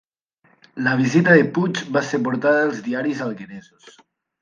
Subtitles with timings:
[0.87, 3.97] La visita de Puig va ser portada als diaris algueresos